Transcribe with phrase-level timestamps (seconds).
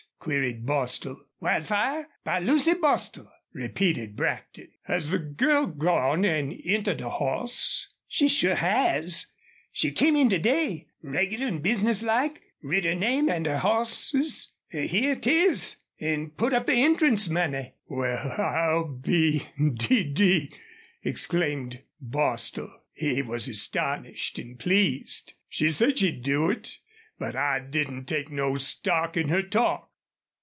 [0.23, 1.19] queried Bostil.
[1.39, 4.67] "Wildfire, by Lucy Bostil," repeated Brackton.
[4.83, 9.25] "Has the girl gone an' entered a hoss?" "She sure has.
[9.71, 14.53] She came in to day, regular an' business like, writ her name an' her hoss's
[14.69, 20.51] here 'tis an' put up the entrance money." "Wal, I'll be d d!"
[21.03, 22.69] exclaimed Bostil.
[22.93, 25.33] He was astonished and pleased.
[25.49, 26.77] "She said she'd do it.
[27.17, 29.87] But I didn't take no stock in her talk....